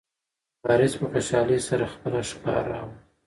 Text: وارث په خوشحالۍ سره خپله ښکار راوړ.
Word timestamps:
وارث 0.63 0.93
په 0.99 1.05
خوشحالۍ 1.11 1.59
سره 1.67 1.85
خپله 1.93 2.19
ښکار 2.29 2.63
راوړ. 2.73 2.93